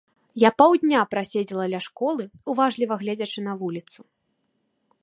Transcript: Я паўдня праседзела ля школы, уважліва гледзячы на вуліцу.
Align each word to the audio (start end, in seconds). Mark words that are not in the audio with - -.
Я 0.43 0.49
паўдня 0.61 1.01
праседзела 1.11 1.67
ля 1.73 1.81
школы, 1.89 2.23
уважліва 2.55 2.95
гледзячы 3.05 3.39
на 3.51 3.57
вуліцу. 3.63 3.99